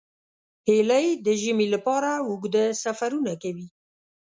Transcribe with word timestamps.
هیلۍ 0.69 1.07
د 1.25 1.27
ژمي 1.41 1.67
لپاره 1.75 2.11
اوږده 2.27 2.63
سفرونه 2.83 3.33
کوي 3.43 3.67